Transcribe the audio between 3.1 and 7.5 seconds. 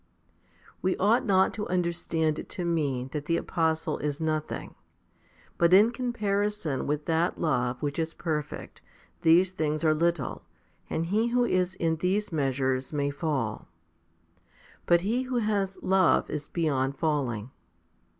the apostle is nothing; but in comparison with that